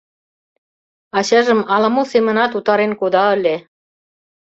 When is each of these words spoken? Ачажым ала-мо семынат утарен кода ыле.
Ачажым 1.17 1.59
ала-мо 1.73 2.03
семынат 2.11 2.51
утарен 2.57 2.91
кода 2.99 3.23
ыле. 3.35 3.55